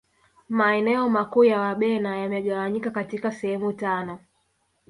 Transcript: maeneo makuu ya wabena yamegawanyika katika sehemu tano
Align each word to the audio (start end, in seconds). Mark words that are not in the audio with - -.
maeneo 0.49 1.09
makuu 1.09 1.43
ya 1.43 1.59
wabena 1.61 2.17
yamegawanyika 2.17 2.91
katika 2.91 3.31
sehemu 3.31 3.73
tano 3.73 4.19